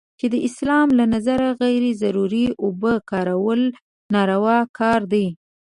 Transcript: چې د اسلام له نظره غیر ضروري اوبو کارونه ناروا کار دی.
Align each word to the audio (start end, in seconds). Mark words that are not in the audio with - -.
چې 0.19 0.25
د 0.33 0.35
اسلام 0.47 0.87
له 0.99 1.05
نظره 1.13 1.47
غیر 1.61 1.83
ضروري 2.03 2.45
اوبو 2.63 2.93
کارونه 3.11 3.67
ناروا 4.13 4.59
کار 4.79 4.99
دی. 5.13 5.25